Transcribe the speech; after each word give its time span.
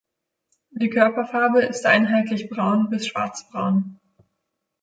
Die 0.71 0.89
Körperfarbe 0.89 1.61
ist 1.61 1.85
einheitlich 1.85 2.49
braun 2.49 2.89
bis 2.89 3.05
schwarz-braun. 3.05 3.99